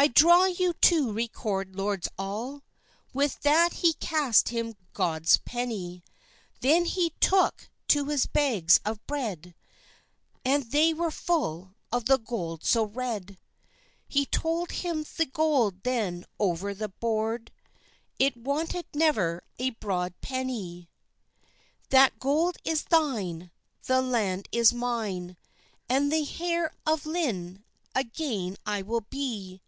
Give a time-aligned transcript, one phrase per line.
[0.00, 2.62] "I draw you to recorde, lords all:"
[3.12, 6.04] With that he cast him god's penny;
[6.60, 9.56] Then he tooke to his bags of bread,
[10.44, 13.38] And they were full of the gold so red.
[14.06, 17.50] He told him the gold then over the borde
[18.20, 20.86] It wanted never a broad pennye;
[21.88, 23.50] "That gold is thine,
[23.88, 25.36] the land is mine,
[25.88, 27.64] And the heire of Lynne
[27.96, 29.60] againe I will bee."